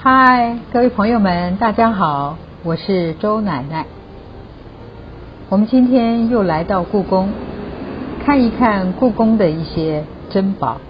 [0.00, 3.84] 嗨，各位朋友们，大家好，我是周奶奶。
[5.48, 7.30] 我们今天又来到故宫，
[8.24, 10.80] 看一看故宫的一些珍宝。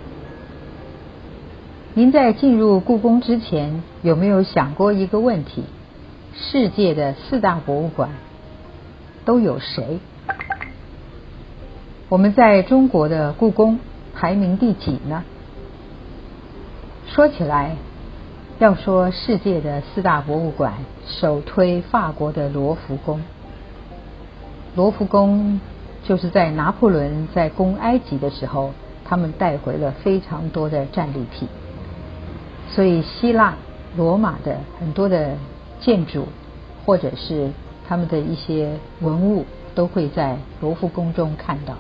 [1.95, 5.65] 您在进入故宫之前，有没有想过一个问题？
[6.35, 8.11] 世界的四大博物馆
[9.25, 10.01] 都有谁？
[12.11, 13.79] 我们在中国的故宫
[14.15, 15.25] 排名第几呢？
[17.07, 17.77] 说起来。
[18.59, 20.73] 要说世界的四大博物馆，
[21.07, 23.21] 首推法国的罗浮宫。
[24.75, 25.61] 罗浮宫
[26.03, 28.73] 就是在拿破仑在攻埃及的时候，
[29.05, 31.47] 他们带回了非常多的战利品，
[32.69, 33.55] 所以希腊、
[33.97, 35.37] 罗马的很多的
[35.79, 36.27] 建筑
[36.85, 37.53] 或者是
[37.87, 39.45] 他们的一些文物，
[39.77, 41.77] 都会在罗浮宫中看到。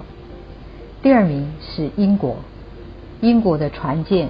[1.02, 2.36] 第二名是英国，
[3.20, 4.28] 英国的船舰。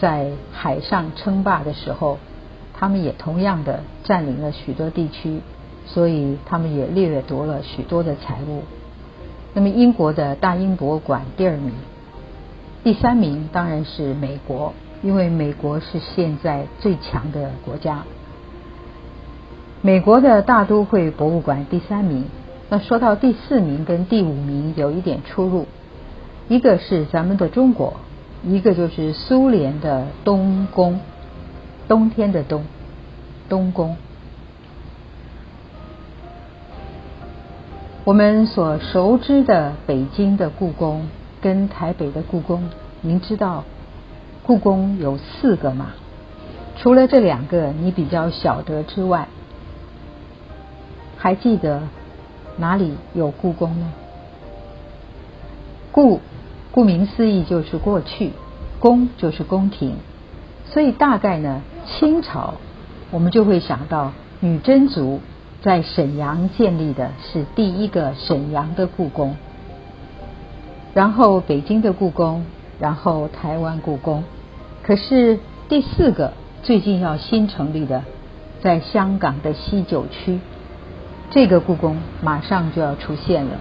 [0.00, 2.18] 在海上称霸的时候，
[2.72, 5.40] 他们也同样的占领了许多地区，
[5.86, 8.62] 所以他们也掠夺了许多的财物。
[9.52, 11.72] 那么英国的大英博物馆第二名，
[12.82, 18.04] 第三名当然是美国，因为美国是现在最强的国家。
[19.82, 22.24] 美国的大都会博物馆第三名。
[22.68, 25.66] 那说到第四名跟第五名有一点出入，
[26.48, 27.94] 一个是咱们的中国。
[28.42, 31.00] 一个就是苏联的东宫，
[31.86, 32.64] 冬天的冬，
[33.48, 33.96] 东宫。
[38.04, 41.06] 我们所熟知的北京的故宫
[41.42, 42.70] 跟台北的故宫，
[43.02, 43.64] 您知道
[44.42, 45.88] 故宫有四个吗？
[46.78, 49.28] 除了这两个你比较晓得之外，
[51.18, 51.82] 还记得
[52.56, 53.92] 哪里有故宫呢？
[55.92, 56.20] 故。
[56.72, 58.30] 顾名思义就是过去，
[58.78, 59.94] 宫就是宫廷，
[60.66, 62.54] 所以大概呢，清朝
[63.10, 65.20] 我们就会想到女真族
[65.62, 69.36] 在沈阳建立的是第一个沈阳的故宫，
[70.94, 72.44] 然后北京的故宫，
[72.78, 74.22] 然后台湾故宫，
[74.82, 75.38] 可是
[75.68, 76.32] 第四个
[76.62, 78.04] 最近要新成立的，
[78.62, 80.38] 在香港的西九区，
[81.30, 83.58] 这个故宫马上就要出现了。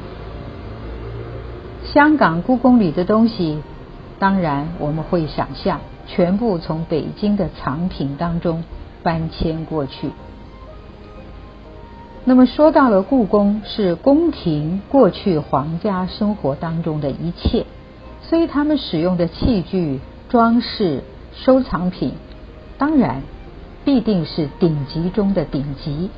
[1.94, 3.58] 香港故宫里的东西，
[4.20, 8.64] 当然我们会想象，全部从北京的藏品当中
[9.02, 10.12] 搬迁过去。
[12.26, 17.66] 那么说到了故宫，是宫廷过去皇家生活当中的一切，
[18.22, 21.02] 所以他们使用的器具、装饰、
[21.34, 22.14] 收藏品，
[22.78, 23.24] 当然
[23.84, 26.12] 必定是顶级中的顶级。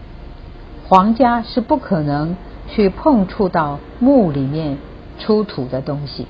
[0.90, 2.36] 皇家是不可能
[2.68, 4.78] 去碰触到墓里面。
[5.22, 6.26] 出土的东西，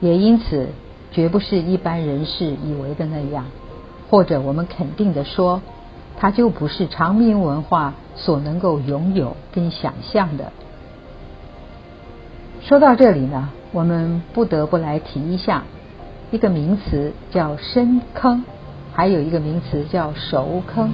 [0.00, 0.68] 也因此
[1.12, 3.46] 绝不是一般人士以为的那样，
[4.10, 5.62] 或者我们肯定的说，
[6.18, 10.52] 它就不是长明文化所能够拥有跟想象的。
[12.62, 15.62] 说到这里呢，我们不得不来提一下
[16.32, 18.44] 一个名词叫深坑，
[18.92, 20.92] 还有一个名词叫熟坑。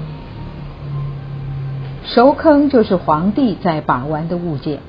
[2.05, 4.81] 熟坑就是皇帝在把玩的物件。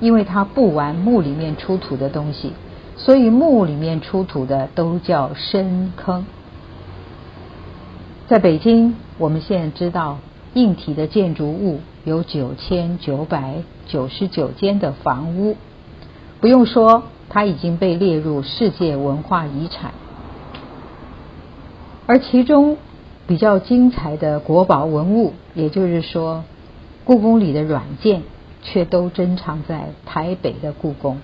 [0.00, 2.52] 因为他不玩墓里面出土的东西，
[2.96, 6.26] 所以墓里面出土的都叫深坑。
[8.28, 10.18] 在北京，我们现在知道
[10.54, 15.56] 硬体的建筑物有九千九百九十九间的房屋，
[16.40, 19.92] 不用说，它已经被列入世界文化遗产。
[22.06, 22.76] 而其中
[23.26, 26.44] 比较精彩的国宝文物，也就是说，
[27.04, 28.22] 故宫里的软件。
[28.66, 31.18] 却都珍藏在台北的故宫，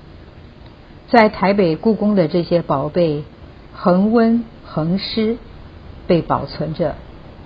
[1.08, 3.24] 在台北故宫的这些宝贝
[3.74, 5.36] 恒温恒湿
[6.06, 6.94] 被保存着，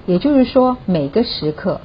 [0.05, 1.81] 也就是说，每个时刻、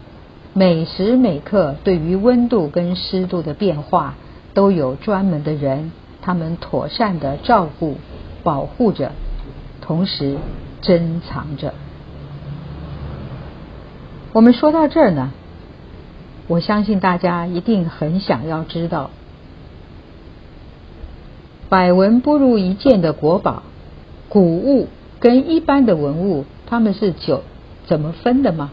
[0.54, 4.16] 每时每刻对于温度跟湿度的变化，
[4.54, 7.96] 都有专门的人，他们妥善的照顾、
[8.44, 9.14] 保护着，
[9.80, 10.36] 同时
[10.82, 11.74] 珍藏着。
[14.34, 15.32] 我们说到这儿呢。
[16.48, 19.10] 我相信大家一定很想要知道，
[21.70, 23.64] 百闻不如一见的国宝、
[24.28, 24.90] 古物
[25.20, 27.44] 跟一般的文物，他们是九
[27.86, 28.72] 怎么分的吗？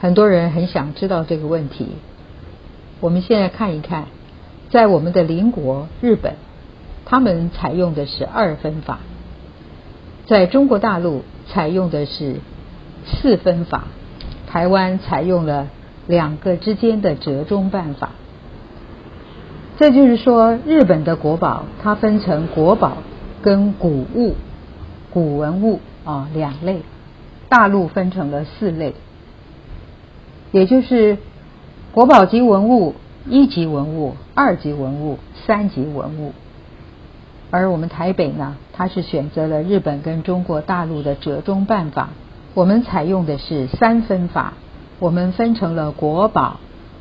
[0.00, 1.88] 很多人很想知道这个问题。
[3.00, 4.06] 我们现在看一看，
[4.70, 6.34] 在我们的邻国日本，
[7.04, 8.98] 他们采用的是二分法；
[10.26, 12.40] 在中国大陆采用的是
[13.06, 13.84] 四分法。
[14.56, 15.68] 台湾采用了
[16.06, 18.12] 两个之间的折中办法，
[19.76, 22.96] 这就是说，日本的国宝它分成国宝
[23.42, 24.34] 跟古物、
[25.12, 26.80] 古文物啊两类，
[27.50, 28.94] 大陆分成了四类，
[30.52, 31.18] 也就是
[31.92, 32.94] 国宝级文物、
[33.28, 36.32] 一级文物、二级文物、三级文物。
[37.50, 42.08] 而我们台北呢，它是选择了日本跟中国大陆的折中办法，
[42.56, 44.54] 我们采用的是三分法，
[44.98, 46.58] 我们分成了国宝、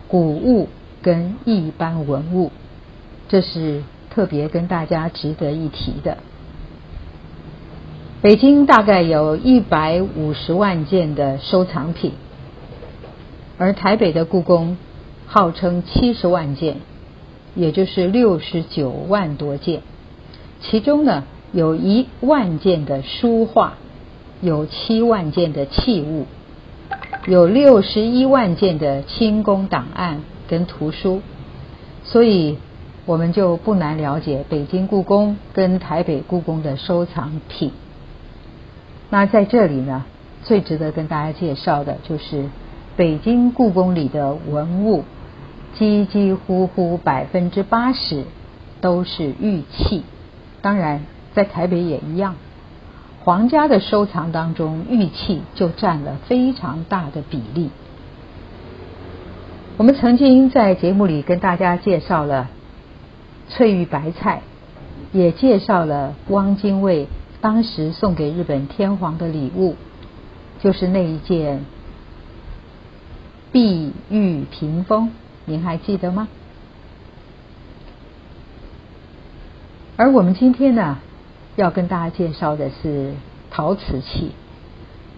[0.09, 0.67] 古物
[1.01, 2.51] 跟一般文物，
[3.29, 6.17] 这是特别跟大家值得一提的。
[8.21, 12.11] 北京大概有一百五十万件的收藏品，
[13.57, 14.75] 而台北的故宫
[15.25, 16.79] 号称七十万件，
[17.55, 19.83] 也就是六十九万多件。
[20.59, 21.23] 其中呢，
[21.53, 23.75] 有一万件的书画，
[24.45, 26.27] 有七万件的器物，
[27.25, 31.21] 有六十一万件的清宫档案跟图书，
[32.03, 32.57] 所以
[33.07, 37.71] 我们就不难了解北京故宫跟台北故宫的收藏品。
[39.09, 40.05] 那在这里呢，
[40.43, 42.45] 最值得跟大家介绍的就是
[42.95, 45.03] 北京故宫里的文物，
[45.73, 48.25] 几几乎乎百分之八十
[48.79, 50.03] 都是玉器。
[50.61, 51.01] 当然，
[51.33, 52.35] 在台北也一样，
[53.25, 57.71] 皇家的收藏当中，玉器就占了非常大的比例。
[59.77, 62.51] 我们曾经在节目里跟大家介绍了
[63.49, 64.43] 翠玉白菜，
[65.11, 67.07] 也介绍了汪精卫
[67.41, 69.75] 当时送给日本天皇的礼物，
[70.61, 71.65] 就是那一件
[73.51, 75.09] 碧玉屏风，
[75.45, 76.27] 您还记得吗？
[79.97, 80.99] 而我们今天呢，
[81.55, 83.13] 要跟大家介绍的是
[83.49, 84.31] 陶瓷器。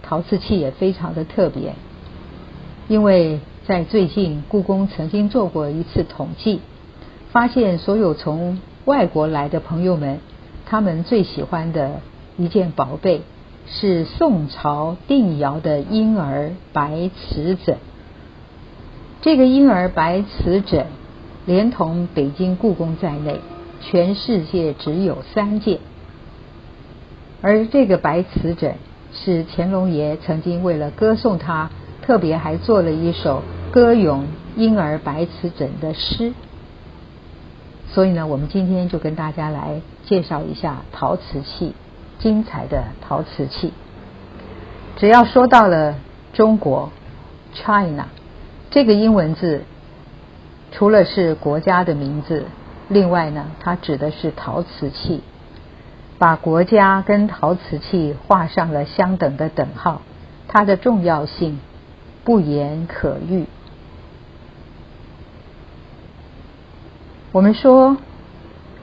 [0.04, 1.74] 陶瓷器也非常的特别，
[2.88, 6.62] 因为在最近故宫曾经做过一次统计，
[7.32, 10.20] 发现所有从外国来的朋友们，
[10.66, 12.00] 他们最喜欢的
[12.38, 13.24] 一件宝贝
[13.68, 17.78] 是宋朝定窑的婴儿白瓷枕。
[19.22, 20.86] 这个婴儿白瓷枕，
[21.46, 23.42] 连同北京故宫在内。
[23.82, 25.80] 全世界只有三件，
[27.42, 28.76] 而这个白瓷枕
[29.14, 31.70] 是乾隆爷曾经为了歌颂他，
[32.02, 34.26] 特别还做了一首歌咏
[34.56, 36.34] 婴儿白瓷枕的诗。
[37.90, 41.74] 所以呢，我们今天就跟大家来介绍一下陶瓷器，
[42.20, 43.72] 精彩的陶瓷器。
[44.98, 45.96] 只要说到了
[46.34, 46.92] 中国
[47.54, 48.08] ，China
[48.72, 49.62] 这个英文字，
[50.72, 52.46] 除了是国家的名字。
[52.90, 55.22] 另外呢，它指的是陶瓷器，
[56.20, 60.02] 把国家跟陶瓷器画上了相等的等号，
[60.48, 61.60] 它的重要性
[62.24, 63.46] 不言可喻。
[67.32, 67.98] 我们说，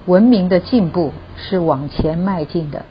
[0.07, 2.85] 文明的进步是往前迈进的。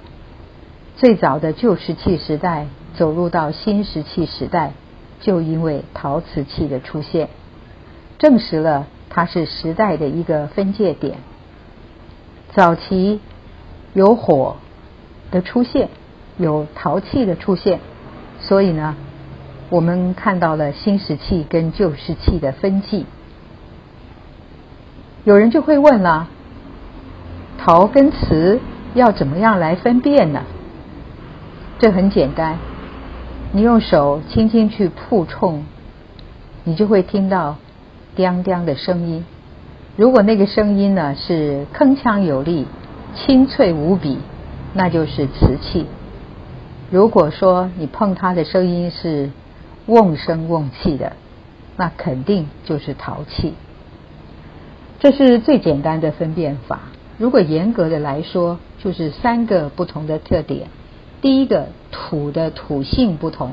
[0.97, 4.73] 最早的旧石器时代走入到新石器时代，
[5.21, 7.29] 就因为陶瓷器的出现，
[8.19, 8.87] 证实了。
[9.15, 11.19] 它是时代的一个分界点。
[12.51, 13.19] 早期
[13.93, 14.57] 有火
[15.31, 15.89] 的出现，
[16.37, 17.79] 有陶器的出现，
[18.39, 18.95] 所以呢，
[19.69, 23.05] 我们看到了新石器跟旧石器的分际。
[25.23, 26.27] 有人就会问了：
[27.57, 28.59] 陶跟瓷
[28.93, 30.43] 要怎么样来分辨呢？
[31.79, 32.57] 这很简单，
[33.51, 35.63] 你用手轻轻去触碰，
[36.63, 37.57] 你就会听到。
[38.15, 39.25] 叮叮的声音，
[39.95, 42.67] 如果那个声音呢是铿锵有力、
[43.15, 44.17] 清脆无比，
[44.73, 45.85] 那就是瓷器；
[46.91, 49.29] 如果说你碰它的声音是
[49.85, 51.13] 瓮声瓮气的，
[51.77, 53.53] 那肯定就是陶器。
[54.99, 56.79] 这是最简单的分辨法。
[57.17, 60.67] 如果严格的来说，就是三个不同的特点：
[61.21, 63.51] 第一个，土的土性不同；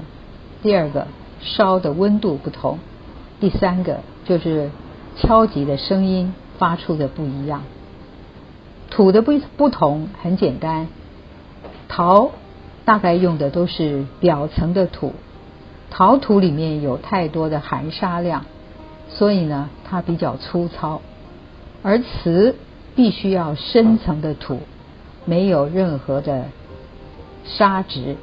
[0.63, 1.07] 第二个，
[1.41, 2.79] 烧的温度不同；
[3.41, 3.99] 第三个。
[4.27, 4.71] 就是
[5.17, 7.65] 敲击的声音发出的不一样，
[8.91, 10.89] 土的不不同很简单，
[11.89, 12.33] 陶
[12.85, 15.15] 大概用的都是表层的土，
[15.91, 18.45] 陶土里面有太多的含沙量，
[19.09, 21.01] 所以呢它比较粗糙，
[21.83, 22.57] 而瓷
[22.95, 24.59] 必须要深层的土，
[25.25, 26.47] 没有任何的
[27.45, 28.17] 沙质，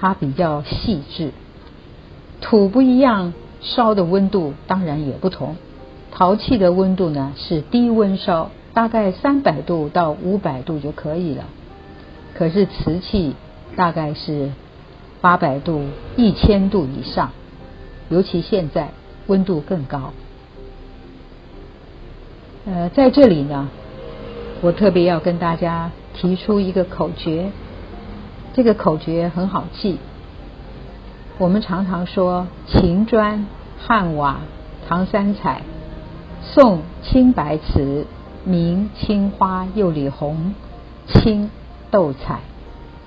[0.00, 1.32] 它比较细致，
[2.40, 3.34] 土不一样。
[3.62, 5.56] 烧的温度当然也不同，
[6.12, 11.44] 陶器的温度呢是低温烧，大概三百度到五百度就可以了。
[12.34, 13.34] 可是瓷器
[13.74, 14.50] 大概是
[15.22, 17.30] 八百度、一千度以上，
[18.10, 18.90] 尤其现在
[19.28, 20.12] 温度更高。
[22.66, 23.70] 呃，在这里呢，
[24.60, 27.50] 我特别要跟大家提出一个口诀：
[28.52, 29.96] 这个口诀很好记，
[31.38, 33.46] 我们常常说秦砖
[33.78, 34.40] 汉瓦
[34.86, 35.62] 唐三彩，
[36.42, 38.04] 宋青白瓷，
[38.48, 40.54] 明青花釉里红，
[41.08, 41.50] 青
[41.90, 42.38] 斗彩。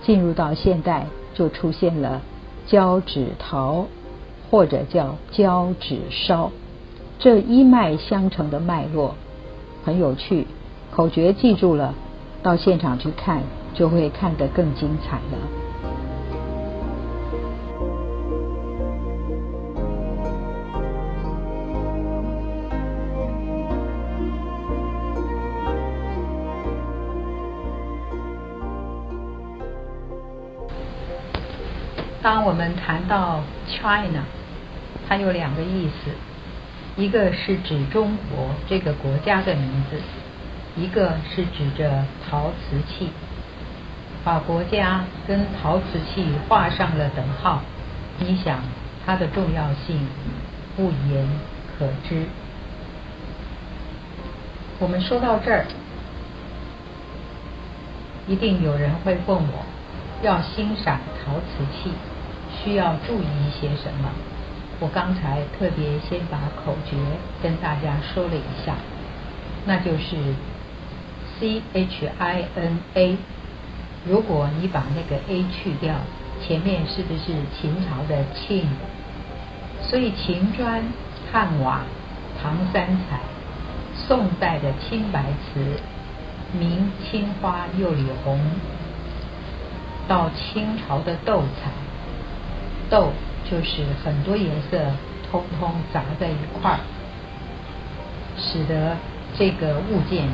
[0.02, 2.22] 进入到现代，就出现了
[2.66, 3.86] 交趾陶，
[4.50, 6.52] 或者叫交趾烧。
[7.20, 9.16] 这一脉相承的脉络
[9.86, 10.48] 很有趣，
[10.92, 11.94] 口诀记住了，
[12.42, 13.44] 到现场去看
[13.74, 15.59] 就会看得更精彩了。
[32.30, 34.22] 当我们谈到 China，
[35.08, 36.12] 它有两个意思，
[36.96, 40.00] 一个是指中国这个国家的名字，
[40.80, 43.10] 一个是指着陶瓷器，
[44.24, 47.64] 把国家跟陶瓷器画上了等号，
[48.20, 48.60] 你想
[49.04, 50.08] 它的重要性
[50.78, 51.28] 不言
[51.80, 52.28] 可知。
[54.78, 55.66] 我们说到这儿，
[58.28, 59.66] 一定有人会问我，
[60.22, 61.90] 要欣赏陶瓷器。
[62.64, 64.10] 需要注意一些什么？
[64.82, 66.96] 我刚才特别先把口诀
[67.44, 68.76] 跟大家说了一下，
[69.66, 70.16] 那就是
[71.38, 73.18] C H I N A。
[74.06, 75.96] 如果你把那个 A 去掉，
[76.42, 78.68] 前面是不是秦朝的庆？
[79.82, 80.84] 所以秦砖、
[81.32, 81.82] 汉瓦、
[82.42, 83.20] 唐三彩、
[83.94, 85.60] 宋代的青白瓷、
[86.58, 88.40] 明青花釉里红，
[90.08, 91.70] 到清朝的斗彩。
[92.90, 93.12] 豆
[93.50, 94.78] 就是很多颜色
[95.30, 96.80] 通通杂在一块儿，
[98.38, 98.98] 使得
[99.38, 100.28] 这个物件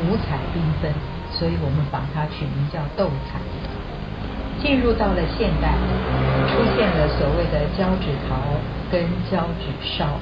[0.00, 0.92] 五彩缤纷，
[1.32, 3.38] 所以我们把它取名叫豆彩。
[4.62, 5.74] 进入到了现代，
[6.48, 8.38] 出现了所谓的胶纸陶
[8.90, 10.20] 跟胶纸烧，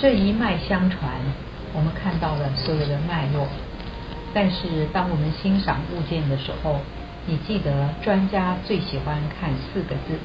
[0.00, 1.12] 这一脉相传，
[1.72, 3.46] 我们看到了所有的脉络。
[4.34, 6.80] 但是当我们欣赏物件的时候，
[7.30, 10.18] 你记得，专家最喜欢看四个字，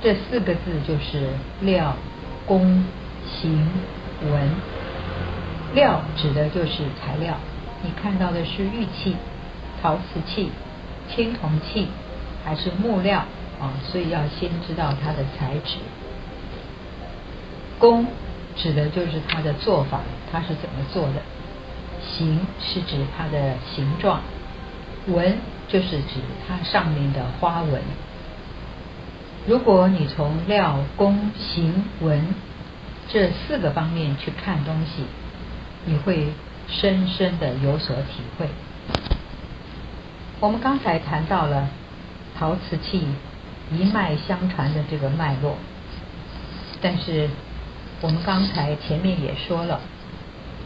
[0.00, 1.30] 这四个字就是
[1.60, 1.96] 料、
[2.46, 2.84] 工、
[3.26, 3.68] 形、
[4.22, 4.48] 文。
[5.74, 7.34] 料指的就是材料，
[7.82, 9.16] 你看到的是玉器、
[9.82, 10.52] 陶瓷器、
[11.10, 11.88] 青铜器
[12.44, 13.18] 还是木料
[13.60, 13.74] 啊？
[13.82, 15.78] 所以要先知道它的材质。
[17.76, 18.06] 工
[18.54, 19.98] 指的就是它的做法，
[20.30, 21.14] 它是怎么做的。
[22.00, 24.20] 形是指它的形状。
[25.08, 25.36] 纹
[25.68, 27.82] 就是指它上面的花纹。
[29.46, 32.34] 如果你从料、工、形、纹
[33.08, 35.04] 这四个方面去看东西，
[35.84, 36.28] 你会
[36.68, 38.48] 深深的有所体会。
[40.40, 41.68] 我们刚才谈到了
[42.38, 43.06] 陶瓷器
[43.70, 45.56] 一脉相传的这个脉络，
[46.80, 47.28] 但是
[48.00, 49.80] 我们刚才前面也说了，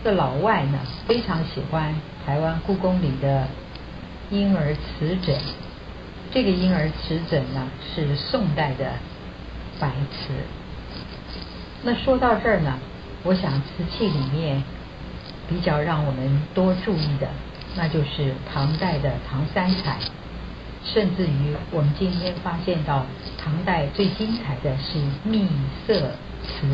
[0.04, 3.48] 这老外呢非常喜欢台湾故宫里的。
[4.30, 5.40] 婴儿瓷枕，
[6.30, 8.92] 这个婴儿瓷枕呢是宋代的
[9.80, 10.34] 白瓷。
[11.82, 12.78] 那说到这儿呢，
[13.22, 14.62] 我想瓷器里面
[15.48, 17.28] 比较让我们多注意的，
[17.74, 19.98] 那就是唐代的唐三彩，
[20.84, 23.06] 甚至于我们今天发现到
[23.42, 25.48] 唐代最精彩的是秘
[25.86, 26.10] 色
[26.42, 26.66] 瓷，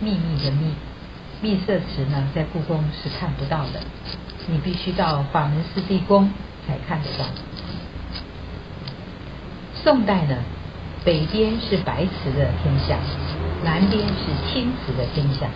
[0.00, 0.72] 秘密的秘，
[1.46, 3.80] 秘色瓷呢在故宫是看不到的。
[4.48, 6.28] 你必须到法门寺地宫
[6.66, 7.24] 才看得到。
[9.72, 10.38] 宋代呢，
[11.04, 12.98] 北边是白瓷的天下，
[13.62, 15.46] 南边是青瓷的天下，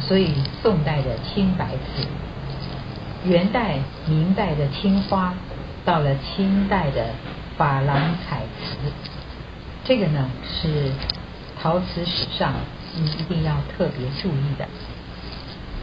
[0.00, 2.04] 所以宋代的青白瓷，
[3.24, 3.78] 元代、
[4.08, 5.32] 明代的青花，
[5.84, 7.10] 到了清代的
[7.56, 8.90] 珐琅彩瓷，
[9.84, 10.90] 这个呢是
[11.62, 12.54] 陶瓷史上
[12.96, 14.66] 你一定要特别注意的。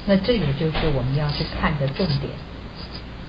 [0.05, 2.31] 那这也就是我们要去看的重点。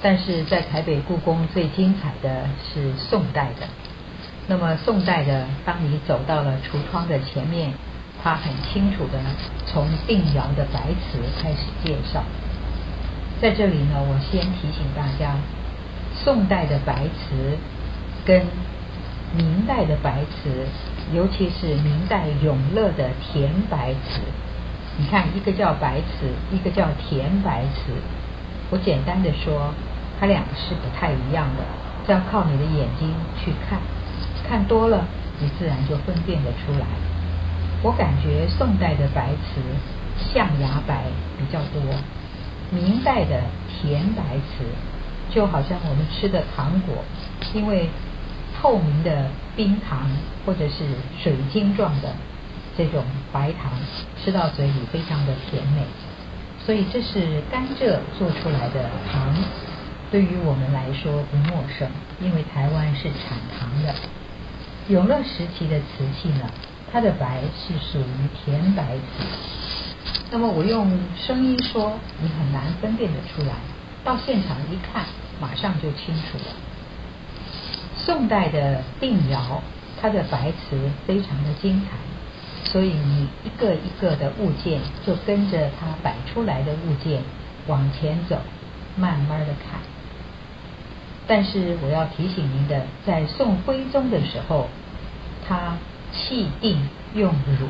[0.02, 3.66] 但是在台北故宫最精彩的是宋代的。
[4.47, 7.73] 那么宋代的，当你走到了橱窗的前面，
[8.23, 9.18] 它很清楚的
[9.66, 12.23] 从定窑的白瓷开始介绍。
[13.40, 15.35] 在这里呢，我先提醒大家，
[16.14, 17.56] 宋代的白瓷
[18.25, 18.47] 跟
[19.35, 20.66] 明代的白瓷，
[21.12, 24.21] 尤其是明代永乐的甜白瓷。
[24.99, 27.93] 你看，一个叫白瓷，一个叫甜白瓷。
[28.71, 29.75] 我简单的说，
[30.19, 31.62] 它两个是不太一样的，
[32.07, 33.79] 这要靠你的眼睛去看，
[34.49, 35.05] 看多了，
[35.38, 36.87] 你自然就分辨得出来。
[37.83, 39.61] 我感觉宋代的白瓷
[40.33, 41.05] 象牙白
[41.38, 41.83] 比较多，
[42.71, 44.65] 明代的甜白瓷
[45.31, 47.05] 就好像我们吃的糖果，
[47.53, 47.91] 因为
[48.59, 50.09] 透明的冰糖
[50.47, 50.87] 或者是
[51.23, 52.15] 水晶状的
[52.76, 53.73] 这种白糖，
[54.23, 55.83] 吃到嘴里非常的甜美。
[56.64, 59.35] 所以这是甘蔗做出来的糖，
[60.11, 61.88] 对于我们来说不陌生，
[62.21, 63.95] 因为台湾是产糖的。
[64.88, 66.50] 永乐时期的瓷器呢，
[66.92, 69.25] 它的白是属于甜白瓷。
[70.30, 73.54] 那么我用声音说，你很难分辨得出来，
[74.04, 75.04] 到现场一看，
[75.40, 76.54] 马上就清楚了。
[77.97, 79.62] 宋代的定窑，
[80.00, 81.97] 它的白瓷非常的精彩。
[82.76, 87.23] 所以你一个一个的物件，就跟着它摆出来的物件
[87.68, 88.37] 往前走，
[88.99, 89.80] 慢慢的看。
[91.26, 94.68] 但是我要提醒您的，在宋徽宗的时候，
[95.49, 95.78] 他
[96.12, 97.66] 气定用汝，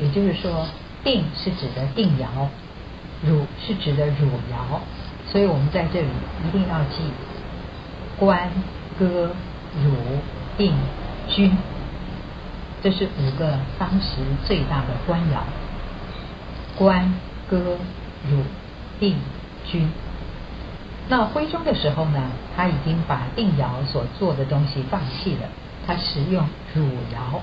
[0.00, 0.68] 也就是说，
[1.02, 2.48] 定是指的定窑，
[3.26, 4.80] 汝是指的汝窑。
[5.32, 6.06] 所以我们在这里
[6.46, 7.02] 一定要记
[8.16, 8.48] 官、
[9.00, 9.32] 哥、
[9.82, 9.90] 汝、
[10.56, 10.72] 定、
[11.28, 11.50] 君。
[12.84, 15.42] 这是五个当时最大的官窑：
[16.76, 17.14] 官、
[17.48, 17.78] 哥、
[18.28, 18.42] 汝、
[19.00, 19.16] 定、
[19.66, 19.88] 钧。
[21.08, 22.20] 那徽宗的时候呢，
[22.54, 25.48] 他已经把定窑所做的东西放弃了，
[25.86, 27.40] 他使用汝窑，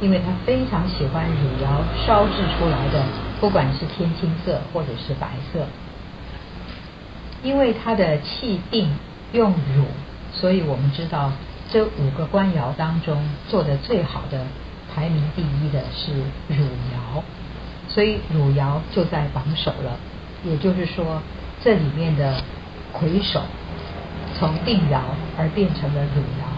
[0.00, 3.04] 因为他非常喜欢汝窑烧制出来的，
[3.42, 5.66] 不管是天青色或者是白色。
[7.42, 8.88] 因为它的气定
[9.32, 9.84] 用汝，
[10.32, 11.30] 所以我们知道。
[11.70, 13.16] 这五个官窑当中
[13.48, 14.44] 做的最好的，
[14.94, 16.12] 排名第一的是
[16.48, 17.22] 汝窑，
[17.88, 19.98] 所以汝窑就在榜首了。
[20.44, 21.22] 也就是说，
[21.62, 22.42] 这里面的
[22.92, 23.42] 魁首
[24.38, 25.00] 从定窑
[25.38, 26.48] 而变成了汝窑。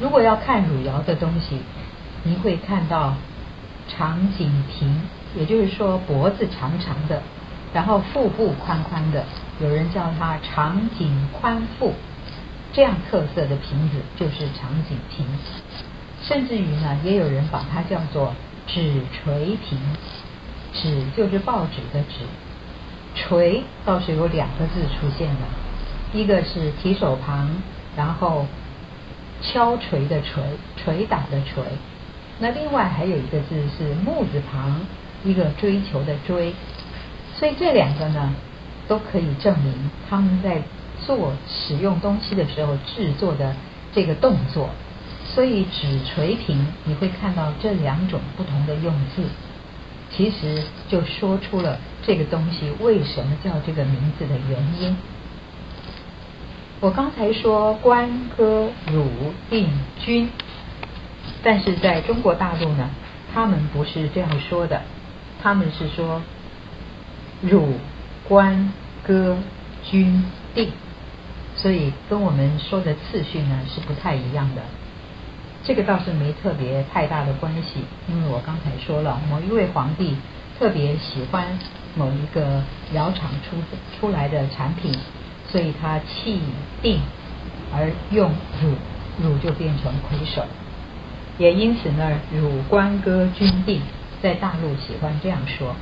[0.00, 1.60] 如果要看汝窑的东西，
[2.24, 3.14] 你会看到
[3.88, 5.02] 长颈瓶，
[5.36, 7.22] 也就是说脖子长长的，
[7.72, 9.24] 然后腹部宽宽的，
[9.60, 11.94] 有人叫它长颈宽腹。
[12.72, 15.26] 这样特色的瓶子就是长颈瓶，
[16.26, 18.34] 甚至于呢，也有人把它叫做
[18.66, 19.78] 纸垂瓶。
[20.74, 22.24] 纸就是报纸的纸，
[23.14, 25.40] 锤倒是有两个字出现了，
[26.12, 27.50] 一个是提手旁，
[27.96, 28.46] 然后
[29.40, 30.42] 敲锤的锤，
[30.76, 31.62] 锤打的锤。
[32.40, 34.80] 那另外还有一个字是木字旁，
[35.24, 36.52] 一个追求的追。
[37.36, 38.34] 所以这两个呢，
[38.88, 40.62] 都可以证明他们在。
[41.06, 43.54] 做使用东西的时候制作的
[43.92, 44.70] 这个动作，
[45.36, 49.22] 所以纸锤瓶你会看到这两种不同的用字，
[50.10, 54.96] 其实就说出了这个东西为什么叫这个名字的原因。
[56.80, 59.04] 我刚才说官歌汝
[59.50, 59.68] 定
[60.00, 60.30] 君，
[61.42, 62.88] 但是在中国大陆呢，
[63.34, 64.80] 他们不是这样说的，
[65.42, 66.22] 他们是说
[67.42, 67.74] 汝
[68.26, 68.72] 官
[69.02, 69.36] 歌
[69.84, 70.70] 君定。
[71.56, 74.62] 所以跟我们说的次序呢是不太一样的，
[75.66, 80.14] 这个倒是没特别太大的关系，因为我刚才说了，某一位皇帝
[80.56, 81.58] 特别喜欢
[81.96, 82.62] 某一个
[82.94, 83.56] 窑厂出
[83.98, 84.96] 出来的产品，
[85.48, 86.40] 所以他弃
[86.80, 87.00] 定
[87.74, 88.30] 而用
[88.62, 88.76] 汝，
[89.20, 90.44] 汝就变成魁首，
[91.36, 93.82] 也因此呢，汝官歌君定
[94.22, 95.74] 在大陆喜欢这样说，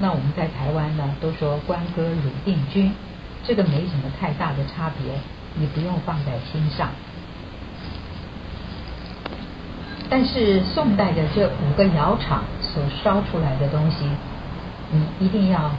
[0.00, 2.92] 那我们在台湾呢都说官歌汝定君。
[3.42, 5.14] 这个没什么太大的差别，
[5.54, 6.90] 你不用放在心上。
[10.10, 14.04] 但是宋代的这五个窑厂所烧出来的东西，
[14.90, 15.70] 你一定要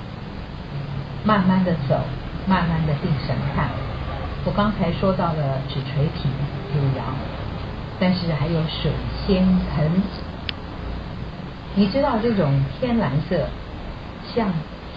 [1.25, 1.99] 慢慢的走，
[2.47, 3.67] 慢慢的定神看。
[4.45, 6.31] 我刚才说到了纸垂瓶
[6.73, 7.03] 汝窑，
[7.99, 8.89] 但是还有水
[9.27, 10.01] 仙盆。
[11.75, 13.47] 你知道这种天蓝色，
[14.33, 14.47] 像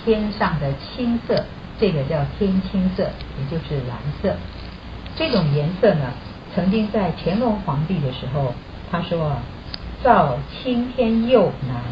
[0.04, 1.44] 天上的青色。
[1.76, 4.36] 这个叫天青色，也就是蓝色。
[5.16, 6.12] 这种颜色呢，
[6.54, 8.54] 曾经在乾隆皇帝的时候，
[8.94, 9.38] 他说
[10.04, 11.82] ：“造青天又难，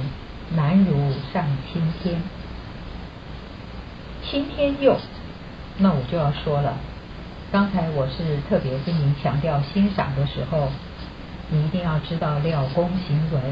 [0.55, 2.23] 难如上青天。”
[4.23, 4.97] 青天釉，
[5.79, 6.75] 那我就要说了。
[7.51, 10.69] 刚才我是特别跟您强调欣赏的时候，
[11.51, 13.43] 你一定要知道料工行文。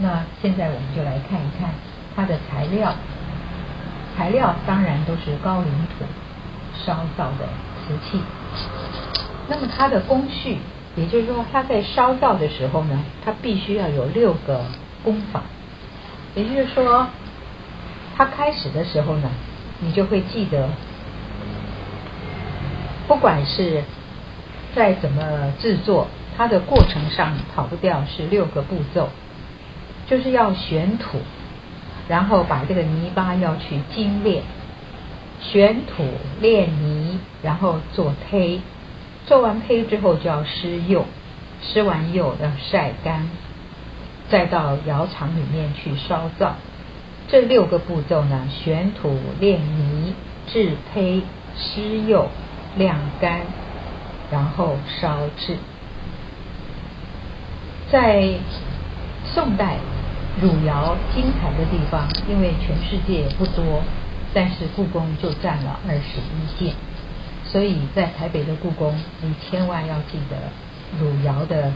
[0.00, 1.70] 那现在我们就来看一看
[2.14, 2.94] 它的材料。
[4.18, 6.04] 材料当然都是高岭土
[6.84, 7.48] 烧造的
[7.80, 8.20] 瓷器。
[9.48, 10.58] 那么它的工序，
[10.96, 14.64] 也就是说，它在烧造的时候呢，它必须要有六个
[15.04, 15.42] 功法。
[16.34, 17.06] 也就是说，
[18.16, 19.30] 它开始的时候呢，
[19.80, 20.68] 你就会记得，
[23.06, 23.84] 不管是
[24.74, 29.10] 再怎么制作，它的过程上跑不掉是六个步骤，
[30.06, 31.18] 就是要选土。
[32.08, 34.44] 然后把这个泥巴要去精炼，
[35.40, 36.04] 选土
[36.40, 38.60] 炼泥，然后做胚，
[39.26, 41.04] 做完胚之后就要施釉，
[41.60, 43.28] 施完釉要晒干，
[44.30, 46.54] 再到窑厂里面去烧造。
[47.28, 50.14] 这六个步骤呢：选土、炼泥、
[50.46, 51.22] 制胚、
[51.56, 52.28] 施釉、
[52.76, 53.40] 晾干，
[54.30, 55.56] 然后烧制。
[57.90, 58.34] 在
[59.24, 59.78] 宋代，
[60.40, 63.82] 汝窑精彩的地方，因为全世界不多，
[64.32, 66.76] 但是故宫就占了二十一件，
[67.56, 70.36] 所以在台北的故宫，你千万要记得
[71.00, 71.72] 汝窑的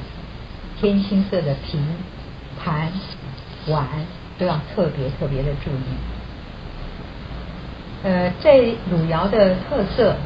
[0.78, 1.82] 天青色的瓶、
[2.62, 2.92] 盘、
[3.66, 3.86] 碗。
[4.38, 5.84] 都要特别特别的注意。
[8.02, 8.58] 呃，在
[8.90, 10.16] 汝窑的特色，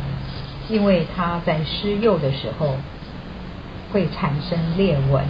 [0.68, 2.76] 因为它在施釉的时候
[3.92, 5.24] 会产生裂纹，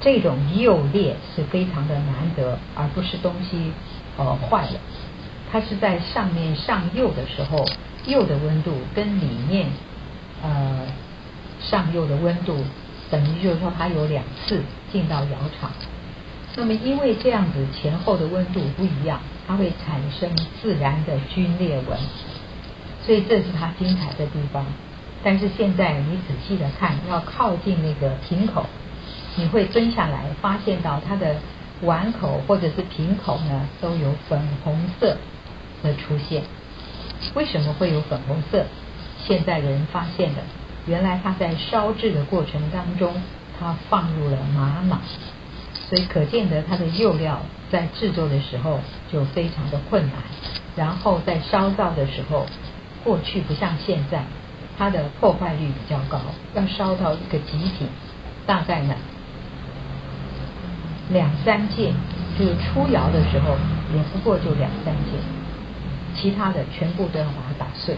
[0.00, 3.72] 这种釉裂是非常的难得，而不是东西
[4.16, 4.80] 呃坏了。
[5.52, 7.66] 它是在上面上釉的时候，
[8.06, 9.66] 釉的温度跟里面
[10.42, 10.86] 呃
[11.60, 12.64] 上釉的温度，
[13.10, 15.70] 等于就是说它有两次进到窑厂。
[16.58, 20.30] 那么，因为这样子前后的温度不一样，它会产生
[20.62, 21.98] 自然的皲裂纹，
[23.04, 24.64] 所以这是它精彩的地方。
[25.22, 28.64] 但是现在你仔细的看，要靠近那个瓶口，
[29.34, 31.36] 你会蹲下来，发现到它的
[31.82, 35.16] 碗口或者是瓶口呢，都有粉红色
[35.82, 36.42] 的出现。
[37.36, 38.64] 为什么会有粉红色？
[39.26, 40.40] 现在人发现的，
[40.86, 43.12] 原来它在烧制的过程当中，
[43.60, 44.98] 它放入了玛瑙。
[45.74, 47.38] 所以可见得它的釉料
[47.70, 48.80] 在制作的时候
[49.12, 50.14] 就非常的困难，
[50.74, 52.46] 然后在烧造的时候，
[53.04, 54.24] 过去不像现在，
[54.78, 56.18] 它的破坏率比较高，
[56.54, 57.86] 要烧到一个极品，
[58.46, 58.94] 大概呢
[61.10, 61.92] 两三件，
[62.38, 63.54] 就是出窑的时候
[63.94, 65.12] 也不过就两三件，
[66.16, 67.96] 其他的全部都要把它打碎，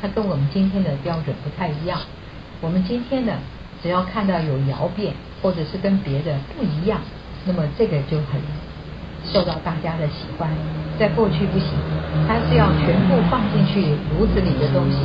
[0.00, 2.00] 它跟我们今天的标准不太一样，
[2.60, 3.34] 我们今天呢
[3.82, 7.00] 只要看到有窑变或者是跟别的不一样。
[7.46, 8.40] 那么这个就很
[9.32, 10.50] 受到大家的喜欢，
[10.98, 11.68] 在过去不行，
[12.26, 14.98] 它是要全部放进去炉子里的东西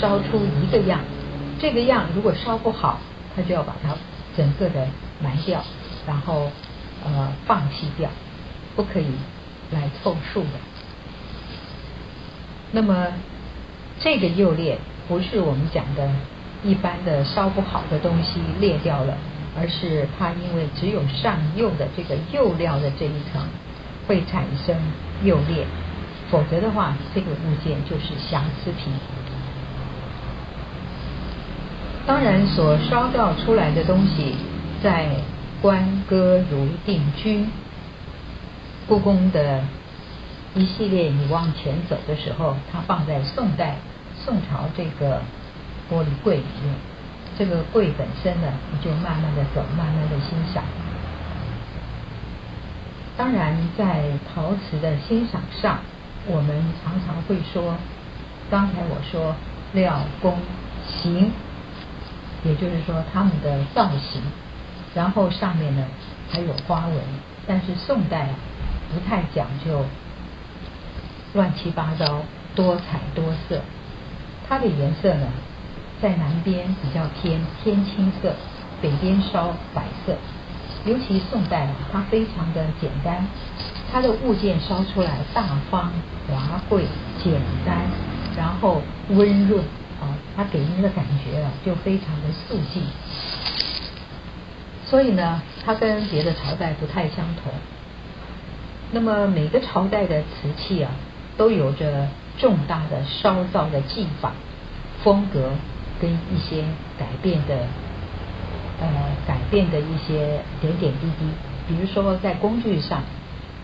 [0.00, 1.00] 烧出一个样，
[1.60, 3.00] 这个样如果烧不好，
[3.34, 3.94] 它就要把它
[4.36, 4.86] 整个的
[5.20, 5.62] 埋掉，
[6.06, 6.50] 然后
[7.04, 8.08] 呃放弃掉，
[8.76, 9.06] 不可以
[9.72, 10.50] 来凑数的。
[12.72, 13.06] 那么
[14.00, 14.78] 这个釉裂
[15.08, 16.08] 不是我们讲的
[16.64, 19.16] 一般的烧不好的东西裂掉了。
[19.60, 23.42] 而是它因为只有上釉的这个釉料的这一层
[24.06, 24.76] 会产生
[25.24, 25.66] 釉裂，
[26.30, 28.92] 否则的话，这个物件就是瑕疵品。
[32.06, 34.36] 当然，所烧造出来的东西，
[34.80, 35.08] 在
[35.60, 37.50] 观歌如定君
[38.86, 39.64] 故宫的
[40.54, 43.76] 一系列你往前走的时候，它放在宋代
[44.24, 45.20] 宋朝这个
[45.90, 46.74] 玻璃柜里面。
[47.38, 50.64] 这个柜本身呢，你就慢慢的走，慢慢的欣赏。
[53.16, 55.78] 当然，在陶瓷的欣赏上，
[56.26, 57.76] 我们常常会说，
[58.50, 59.36] 刚才我说
[59.72, 60.36] 料工
[60.88, 61.30] 形，
[62.44, 64.22] 也就是说他们的造型，
[64.94, 65.84] 然后上面呢
[66.30, 66.96] 还有花纹。
[67.46, 68.34] 但是宋代啊，
[68.92, 69.84] 不太讲究
[71.34, 72.22] 乱七八糟、
[72.54, 73.60] 多彩多色，
[74.48, 75.26] 它的颜色呢。
[76.00, 78.32] 在南边比较偏天青色，
[78.80, 80.16] 北边烧白色。
[80.84, 83.26] 尤其宋代啊，它非常的简单，
[83.90, 85.90] 它的物件烧出来大方、
[86.28, 86.84] 华贵、
[87.20, 87.32] 简
[87.66, 87.78] 单，
[88.36, 89.60] 然后温润
[90.00, 92.84] 啊，它给人的感觉啊就非常的素净。
[94.86, 97.52] 所以呢，它跟别的朝代不太相同。
[98.92, 100.92] 那么每个朝代的瓷器啊，
[101.38, 104.32] 都有着重大的烧造的技法、
[105.02, 105.52] 风格。
[106.00, 106.62] 跟一些
[106.96, 107.56] 改变的，
[108.80, 108.86] 呃，
[109.26, 111.26] 改变的一些点点滴滴，
[111.66, 113.02] 比如说在工具上，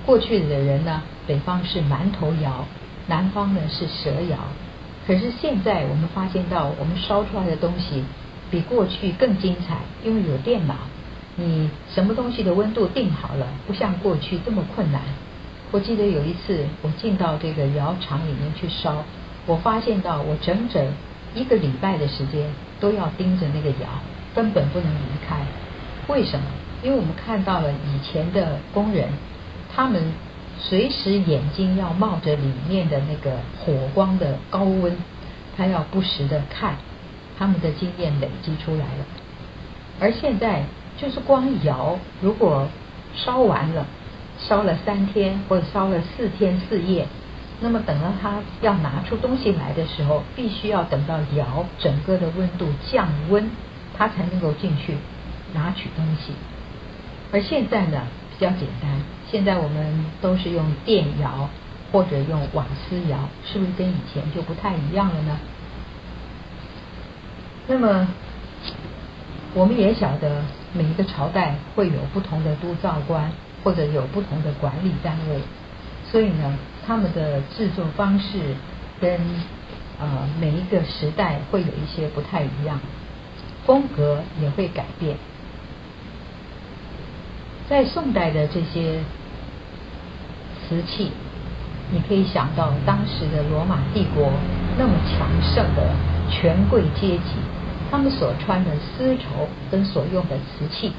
[0.04, 2.64] 过去的人呢，北方是馒头窑，
[3.06, 4.37] 南方呢是蛇窑，
[5.06, 8.02] 可是现在我们发现到，我们烧出来的东西
[8.50, 10.74] 比过去更精彩，因为有电脑，
[11.37, 15.00] 你什么东西的温度定好了，不像过去这么困难。
[15.74, 19.02] 我记得有一次我进到这个窑厂里面去烧，
[19.44, 20.87] 我发现到我整整。
[21.34, 23.88] 一个礼拜的时间都要盯着那个窑，
[24.37, 25.38] 根本不能离开。
[26.06, 26.46] 为什么？
[26.84, 29.08] 因为我们看到了以前的工人，
[29.74, 30.00] 他们
[30.60, 34.96] 随时眼睛要冒着里面的那个火光的高温，
[35.56, 36.76] 他要不时的看，
[37.37, 39.04] 他们的经验累积出来了。
[39.98, 40.62] 而现在
[40.96, 42.68] 就是光窑，如果
[43.16, 43.84] 烧完了，
[44.48, 47.07] 烧了三天或者烧了四天四夜，
[47.61, 53.50] 那么等到他要拿出东西来的时候，必须要等到窑整个的温度降温，
[53.96, 54.96] 他才能够进去
[55.54, 56.33] 拿取东西。
[57.33, 58.90] 而现在呢，比较简单，
[59.30, 61.48] 现在我们都是用电窑
[61.90, 65.38] 或者用瓦斯窑，是不是跟以前就不太一样了呢？
[67.66, 68.07] 那么
[69.54, 70.42] 我们也晓得，
[70.74, 73.33] 每一个朝代会有不同的督造官，
[73.64, 75.40] 或者有不同的管理单位，
[76.12, 76.57] 所以呢。
[76.87, 78.55] 他们的制作方式
[79.00, 79.18] 跟
[79.98, 82.79] 呃每一个时代会有一些不太一样，
[83.64, 85.16] 风格也会改变。
[87.66, 88.98] 在宋代的这些
[90.68, 91.11] 瓷器，
[91.90, 94.31] 你可以想到当时的罗马帝国
[94.77, 95.88] 那么强盛的
[96.31, 97.37] 权贵阶级，
[97.90, 100.92] 他们所穿的丝绸跟所用的瓷器，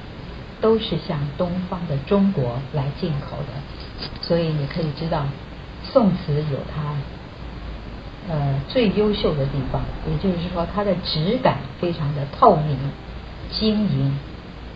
[0.66, 3.54] 都是向东方的中国来进口的，
[4.24, 5.24] 所以你可以知道。
[5.84, 6.96] 宋瓷有它
[8.34, 12.76] 呃最优秀的地方，也就是说它的质感非常的透明、
[13.52, 14.18] 晶莹、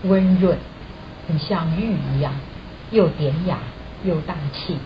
[0.03, 0.59] 温润，
[1.27, 2.33] 很像玉一样，
[2.91, 3.57] 又典雅
[4.03, 4.77] 又大气。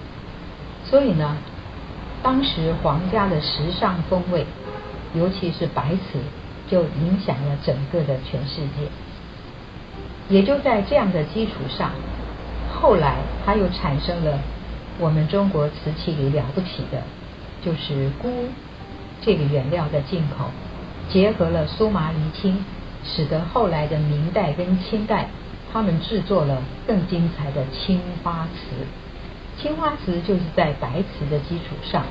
[0.86, 1.36] 所以呢，
[2.22, 4.46] 当时皇家的时尚风味，
[5.14, 6.20] 尤其是白瓷，
[6.70, 8.88] 就影响了整个的全世界。
[10.30, 11.92] 也就在这样的基础上，
[12.74, 14.40] 后来它又产生了。
[15.00, 17.02] 我们中国瓷器里了不起的，
[17.66, 18.32] 就是钴
[19.22, 20.46] 这个原料的进口，
[21.10, 22.64] 结合了苏麻离青，
[23.04, 25.28] 使得后来的明代跟清代，
[25.74, 28.86] 他们制作了更精彩的青花瓷。
[29.60, 32.04] 青花瓷就是在白瓷的基础上，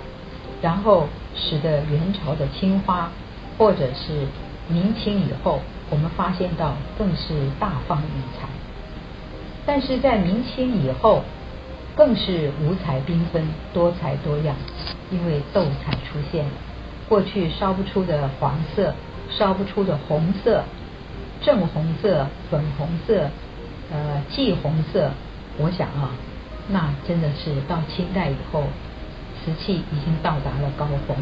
[0.60, 3.10] 然后使得元朝的青花，
[3.56, 4.26] 或者是
[4.68, 5.60] 明清以后，
[5.92, 8.48] 我们发现到更是大放异彩。
[9.64, 11.22] 但是在明清以后。
[11.94, 14.56] 更是五彩缤纷、多彩多样，
[15.10, 16.50] 因为斗彩出现了。
[17.06, 18.94] 过去烧不出的黄色、
[19.28, 20.64] 烧不出的红色、
[21.42, 23.28] 正红色、粉红色、
[23.90, 25.10] 呃霁红色，
[25.58, 26.12] 我想啊，
[26.68, 28.64] 那真的是到清代以后，
[29.44, 31.14] 瓷器已经到达了高峰。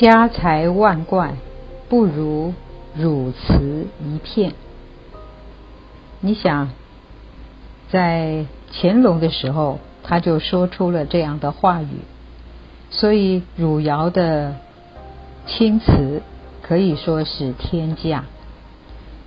[0.00, 1.38] 家财万贯，
[1.88, 2.54] 不如
[2.94, 4.52] 汝瓷一片。
[6.20, 6.70] 你想，
[7.90, 11.88] 在乾隆的时候，他就说出了这样的话语，
[12.90, 14.54] 所以汝窑的
[15.48, 16.22] 青瓷
[16.62, 18.24] 可以说是天价。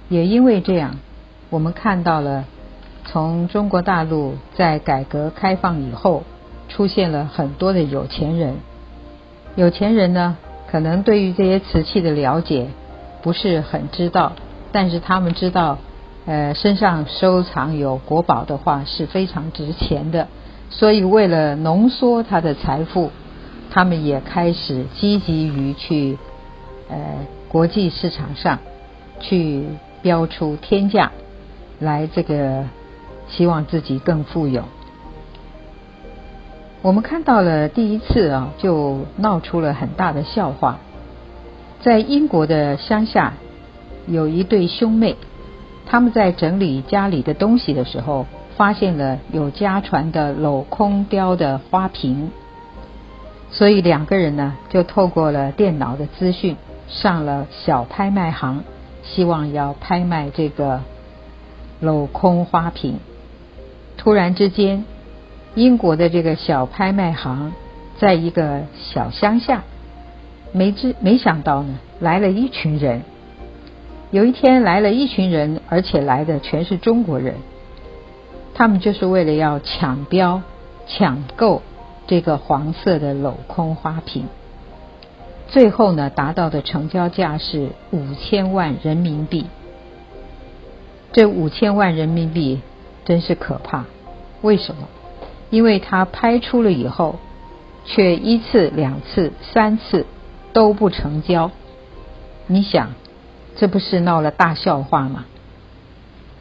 [0.08, 1.00] 也因为这样，
[1.50, 2.46] 我们看到了
[3.04, 6.24] 从中国大陆在改革开放以后，
[6.70, 8.56] 出现了很多的有钱人。
[9.58, 10.38] 有钱人呢？
[10.72, 12.68] 可能对于这些瓷器的了解
[13.22, 14.32] 不是很知道，
[14.72, 15.78] 但是他们知道，
[16.26, 20.28] 呃，身上收藏有国宝的话是非常值钱的，
[20.70, 23.12] 所以为了浓缩他的财富，
[23.70, 26.18] 他们也开始积极于去
[26.90, 26.98] 呃
[27.50, 28.60] 国际市场上
[29.20, 29.66] 去
[30.02, 31.12] 标出天价
[31.80, 32.64] 来，这个
[33.28, 34.64] 希望自己更富有。
[36.84, 40.80] 我们看到了第一次啊，就闹出了很大的笑话。
[41.84, 43.34] 在英国的乡下，
[44.08, 45.16] 有一对兄妹，
[45.86, 48.26] 他们在整理家里的东西的时候，
[48.58, 52.32] 发现了有家传的镂空雕的花瓶，
[53.52, 58.64] 所以两个人呢，就透过了电脑的资讯，上了小拍卖行，
[59.04, 60.82] 希望要拍卖这个
[61.80, 62.98] 镂空花瓶。
[63.98, 64.84] 突然之间。
[65.56, 67.52] 英国的这个小拍卖行，
[68.00, 69.64] 在一个小乡下，
[70.54, 73.04] 没知没想到呢，来了一群人。
[74.12, 77.36] 有一天来了一群人，而且来的全是中国人，
[78.54, 80.42] 他们就是为了要抢标、
[80.88, 81.62] 抢购
[82.08, 84.26] 这个黄色的镂空花瓶。
[85.48, 89.46] 最后呢，达到的成交价是五千万人民币。
[91.12, 92.62] 这五千万人民币
[93.04, 93.84] 真是可怕，
[94.42, 94.88] 为什么？
[95.52, 97.20] 因为他拍出了以后，
[97.86, 100.08] 却一次、两次、三次
[100.54, 101.52] 都不成交。
[102.48, 102.96] 你想，
[103.58, 105.26] 这不是闹了大笑话吗？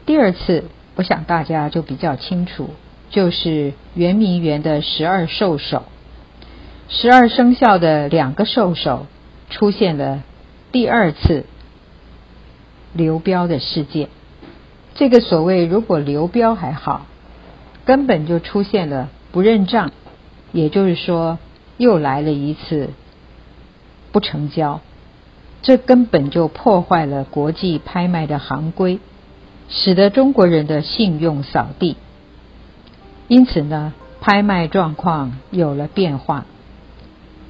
[0.05, 0.63] 第二次，
[0.95, 2.69] 我想大家就比较清楚，
[3.09, 5.83] 就是圆明园的十二兽首，
[6.87, 9.07] 十二生肖的两个兽首
[9.49, 10.23] 出现了
[10.71, 11.45] 第二次
[12.93, 14.07] 流标的事件。
[14.95, 17.05] 这个所谓如果流标还好。
[17.85, 19.91] 根本就出现了不认账，
[20.51, 21.39] 也就是说，
[21.77, 22.89] 又来了一次
[24.11, 24.81] 不成交，
[25.61, 28.99] 这根本就破坏了国际拍卖的行规，
[29.69, 31.95] 使得中国人的信用扫地。
[33.27, 36.45] 因此呢，拍卖状况有了变化，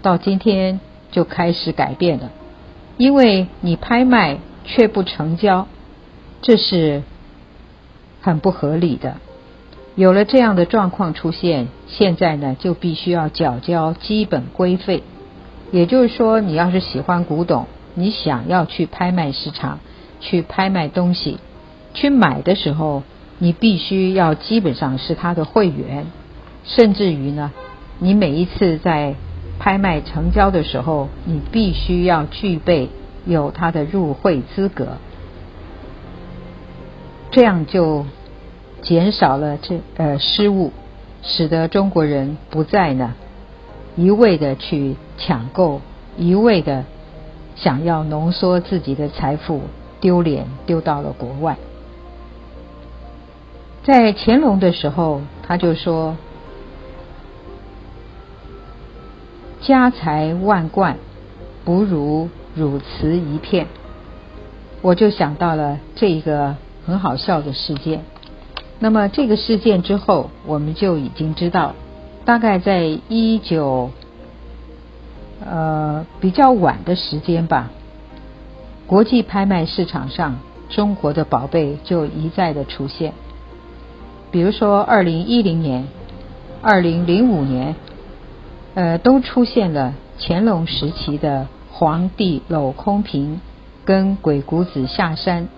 [0.02, 0.80] 到今天
[1.12, 2.32] 就开始改变了。
[2.98, 5.68] 因为你拍卖却不成交，
[6.44, 7.02] 这是
[8.22, 9.18] 很不合理的。
[9.96, 15.04] 有了这样的状况出现，现在呢就必须要缴交基本规费。
[15.72, 19.80] 也就是说，你要是喜欢古董，你想要去拍卖市场
[20.22, 21.40] 去拍卖东西，
[21.94, 23.04] 去买的时候，
[23.38, 26.06] 你必须要基本上是他的会员，
[26.64, 27.52] 甚至于呢，
[28.00, 29.16] 你每一次在
[29.60, 32.90] 拍卖成交的时候，你必须要具备
[33.26, 34.98] 有他的入会资格，
[37.32, 38.06] 这样就。
[38.82, 40.72] 减少了这呃失误，
[41.24, 43.14] 使得中国人不再呢
[43.96, 45.82] 一味的去抢购，
[46.18, 46.86] 一味的
[47.56, 49.62] 想要浓缩自己的财富，
[50.00, 51.58] 丢脸丢到了国外。
[53.84, 56.16] 在乾隆的时候，他就说
[59.62, 60.98] ：“家财万贯，
[61.66, 63.68] 不如汝瓷一片。”
[64.82, 68.04] 我就想到了这一个很好笑的事件。
[68.84, 71.76] 那么这个事件之后，我们就已经知道，
[72.26, 73.92] 大概在一九
[75.46, 77.70] 呃比较晚的时间吧，
[78.88, 83.14] 国际拍卖市场上中国的宝贝就一再的出现。
[84.32, 85.88] 比如说，二零一零年、
[86.64, 87.76] 二零零五年，
[88.74, 93.42] 呃，都出现了乾隆时期的皇帝镂空瓶
[93.86, 95.50] 跟鬼谷子下山。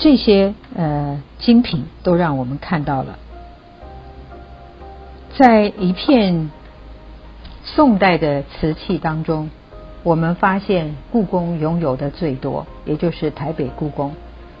[0.00, 3.18] 这些呃精品都让我们看到了，
[5.36, 6.50] 在一片
[7.64, 9.50] 宋代的瓷器当中，
[10.02, 14.14] 我们发现故宫拥有的最多，也就是台北故宫。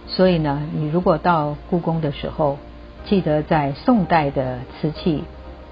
[0.06, 2.58] 所以呢，你如果到故宫的时候，
[3.06, 5.24] 记得在宋代的瓷器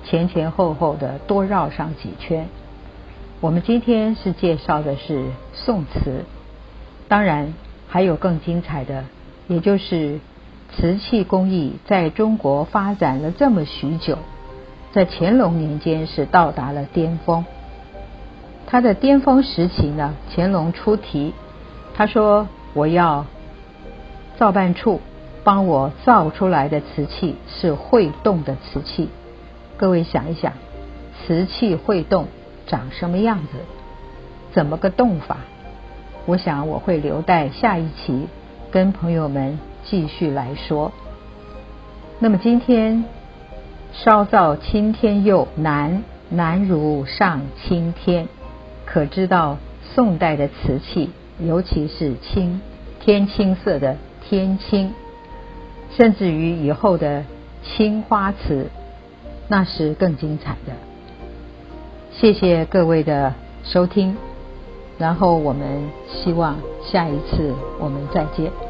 [0.06, 2.48] 前前后后的多绕上几圈。
[3.42, 6.24] 我们今天是介绍的是宋瓷，
[7.06, 7.52] 当然
[7.86, 9.04] 还有更精彩的。
[9.48, 10.20] 也就是
[10.76, 14.18] 瓷器工艺在中国发展了这么许久，
[14.92, 17.44] 在乾隆年间是到达了巅峰。
[18.66, 21.32] 它的巅峰时期呢，乾隆出题，
[21.94, 23.24] 他说：“我要
[24.36, 25.00] 造办处
[25.42, 29.08] 帮我造出来的瓷器是会动的瓷器。”
[29.78, 30.52] 各位想一想，
[31.16, 32.26] 瓷器会动
[32.66, 33.58] 长什么样子？
[34.52, 35.38] 怎么个动法？
[36.26, 38.28] 我想我会留待下一期。
[38.70, 40.92] 跟朋友们继续来说，
[42.18, 43.04] 那么今天
[43.92, 48.28] 烧造青天釉难，难如上青天。
[48.84, 49.58] 可知道
[49.94, 52.60] 宋代的瓷器，尤其是青
[53.00, 53.96] 天青色的
[54.28, 54.92] 天青，
[55.96, 57.24] 甚至于以后的
[57.62, 58.68] 青花瓷，
[59.48, 60.72] 那是更精彩的。
[62.12, 64.16] 谢谢各位的收听。
[64.98, 68.67] 然后我们希望下一次我们再见。